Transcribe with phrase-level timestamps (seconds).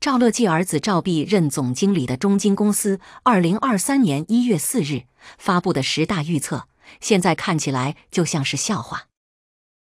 [0.00, 5.02] 赵乐际儿子赵弼任总经理的中金公司，二零二三年一月四日
[5.38, 6.68] 发布的十大预测，
[7.00, 9.08] 现在看起来就像是笑话。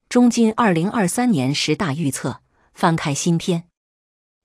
[0.08, 2.40] 中金二零二三年十大预测，
[2.72, 3.64] 翻开新篇。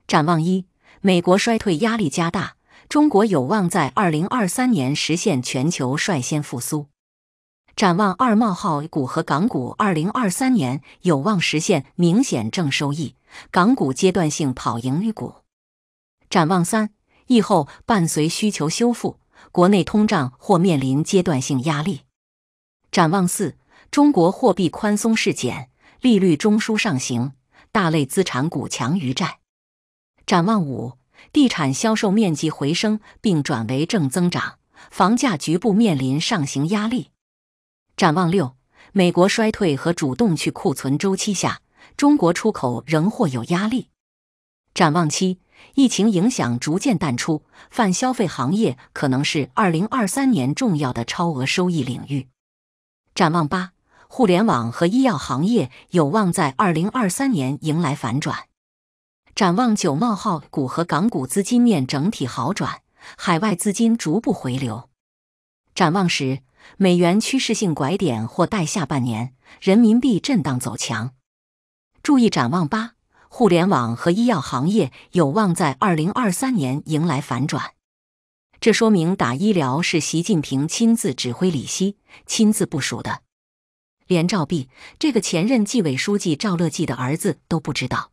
[0.06, 0.66] 展望一：
[1.00, 2.58] 美国衰退压力加大，
[2.90, 6.88] 中国有望在二零二三年实现全球率先复苏。
[7.78, 13.16] 展望二：冒号股和港股二零二三年有望实现明显正收益，
[13.50, 15.36] 港股阶段性跑赢 A 股。
[16.32, 16.94] 展望三，
[17.28, 19.20] 疫后伴随需求修复，
[19.52, 22.04] 国内通胀或面临阶段性压力。
[22.90, 23.58] 展望四，
[23.92, 27.34] 中国货币宽松势减，利率中枢上行，
[27.74, 29.40] 大类资产股强于债。
[30.26, 30.94] 展望五，
[31.34, 34.58] 地产销售面积回升并转为正增长，
[34.90, 37.10] 房价局部面临上行压力。
[37.98, 38.56] 展望六，
[38.94, 41.62] 美国衰退和主动去库存周期下，
[41.98, 43.90] 中国出口仍或有压力。
[44.74, 45.42] 展望七。
[45.76, 52.28] 疫情影响逐渐淡出，泛消费行业可能是二零二三年重要的超额收益领域。
[53.16, 53.72] 展望八，
[54.08, 58.48] 互联网和医药行业有望在二零二三年迎来反转。
[59.34, 62.82] 展望九，冒号股和港股资金面整体好转，
[63.18, 64.90] 海外资金逐步回流。
[65.74, 66.40] 展望十，
[66.78, 71.12] 美元趋势性拐点或待下半年，人民币震荡走强。
[72.04, 72.96] 注意展望八。
[73.34, 77.76] 互联网和医药行业有望在二零二三年迎来反转，
[78.60, 83.22] 这说明打医疗是习近平亲自指挥、李希亲自部署的，
[84.06, 84.68] 连赵必
[85.00, 88.12] 这个前任纪委书记赵乐际的儿子都不知道。